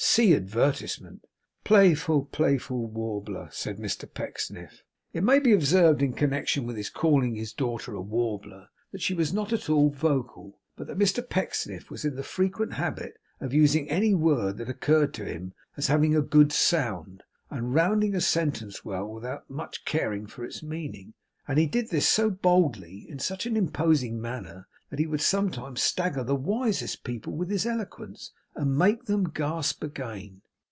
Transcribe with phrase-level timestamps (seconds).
[0.03, 1.23] 'See advertisement!'
[1.63, 4.81] 'Playful playful warbler,' said Mr Pecksniff.
[5.13, 9.13] It may be observed in connection with his calling his daughter a 'warbler,' that she
[9.13, 13.53] was not at all vocal, but that Mr Pecksniff was in the frequent habit of
[13.53, 17.21] using any word that occurred to him as having a good sound,
[17.51, 21.13] and rounding a sentence well without much care for its meaning.
[21.47, 25.21] And he did this so boldly, and in such an imposing manner, that he would
[25.21, 30.41] sometimes stagger the wisest people with his eloquence, and make them gasp again.